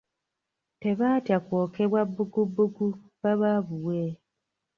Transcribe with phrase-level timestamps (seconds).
[0.81, 2.87] Tebaatya kwokebwa bbugubugu
[3.21, 4.01] ba baabuwe.